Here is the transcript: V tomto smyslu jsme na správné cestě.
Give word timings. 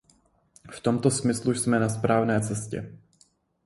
V 0.71 0.79
tomto 0.79 1.11
smyslu 1.11 1.53
jsme 1.53 1.79
na 1.79 1.89
správné 1.89 2.41
cestě. 2.41 2.97